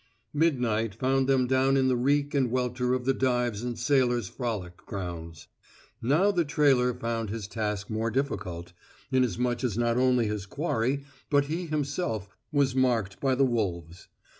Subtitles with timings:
[0.33, 4.75] Midnight found them down in the reek and welter of the dives and sailors' frolic
[4.77, 5.45] grounds.
[6.01, 8.73] Now the trailer found his task more difficult,
[9.11, 14.07] inasmuch as not only his quarry but he himself was marked by the wolves.